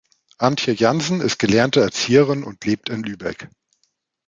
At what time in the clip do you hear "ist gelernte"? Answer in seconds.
1.21-1.79